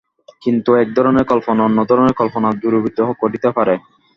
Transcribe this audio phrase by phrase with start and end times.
[0.41, 3.75] কিন্তু একধরনের কল্পনা অন্য ধরনের কল্পনা দূরীভূত করিতে পারে।